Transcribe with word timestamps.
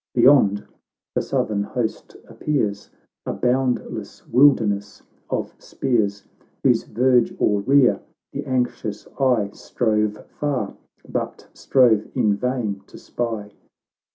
Beyond, 0.15 0.65
the 1.13 1.21
Southern 1.21 1.61
host 1.61 2.17
appears, 2.27 2.89
A 3.27 3.33
boundless 3.33 4.27
wilderness 4.27 5.03
of 5.29 5.53
spears, 5.59 6.23
AYhose 6.65 6.87
verge 6.87 7.35
or 7.37 7.61
rear 7.61 7.99
the 8.33 8.43
anxious 8.47 9.07
eye 9.19 9.51
Strove 9.53 10.25
far, 10.25 10.73
but 11.07 11.47
strove 11.53 12.07
in 12.15 12.33
vain, 12.35 12.79
to 12.87 12.97
spy. 12.97 13.51